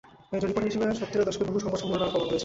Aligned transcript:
একজন 0.33 0.39
রিপোর্টার 0.49 0.69
হিসেবে 0.69 0.87
সত্তরের 0.99 1.27
দশকে 1.29 1.43
বহু 1.47 1.59
সংবাদ 1.63 1.79
সম্মেলন 1.83 2.03
আমি 2.05 2.11
কাভার 2.13 2.25
করেছি। 2.29 2.39